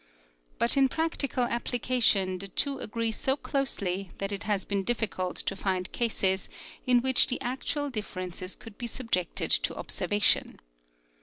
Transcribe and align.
But 0.57 0.77
in 0.77 0.89
practical 0.89 1.45
applica 1.45 2.01
tion 2.01 2.39
the 2.39 2.47
two 2.47 2.79
agree 2.79 3.11
so 3.11 3.37
closely 3.37 4.09
that 4.17 4.31
it 4.31 4.45
has 4.45 4.65
been 4.65 4.81
difficult 4.83 5.35
to 5.35 5.55
find 5.55 5.91
cases 5.91 6.49
in 6.87 7.03
which 7.03 7.27
the 7.27 7.39
actual 7.39 7.91
differences 7.91 8.55
could 8.55 8.79
be 8.79 8.87
subjected 8.87 9.51
to 9.51 9.75
observation. 9.75 10.59